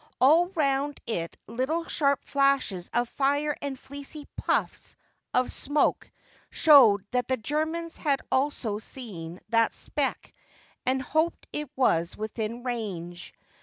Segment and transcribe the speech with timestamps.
[0.19, 4.95] All round it little sharp flashes of fire and fleecy puffs
[5.31, 6.09] of smoke
[6.49, 10.33] showed that the Germans had also seen that speck
[10.87, 13.31] and hoped it was within range.